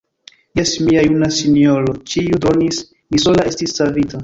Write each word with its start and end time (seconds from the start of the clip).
Jes, 0.59 0.71
mia 0.87 1.03
juna 1.07 1.27
sinjoro, 1.41 1.95
ĉiuj 2.15 2.41
dronis; 2.47 2.83
mi 3.13 3.25
sola 3.29 3.49
estis 3.53 3.81
savita. 3.83 4.17